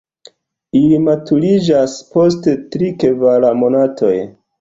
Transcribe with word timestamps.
Ili 0.77 0.95
maturiĝas 1.07 1.93
post 2.15 2.49
tri-kvar 2.77 3.47
monatoj. 3.65 4.13